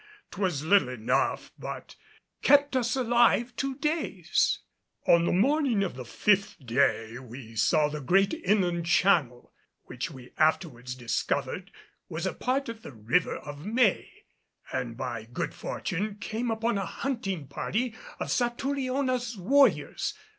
[0.31, 1.95] 'Twas little enough, but
[2.41, 4.57] kept us alive two days.
[5.05, 9.53] On the morning of the fifth day we saw the great inland channel,
[9.83, 11.69] which we afterwards discovered
[12.09, 14.11] was a part of the River of May,
[14.73, 20.15] and by good fortune came upon a hunting party of Satouriona's warriors.